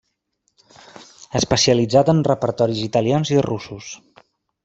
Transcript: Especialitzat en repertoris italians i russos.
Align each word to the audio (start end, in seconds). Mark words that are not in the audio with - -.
Especialitzat 1.39 2.09
en 2.15 2.23
repertoris 2.29 2.81
italians 2.87 3.35
i 3.37 3.39
russos. 3.49 3.93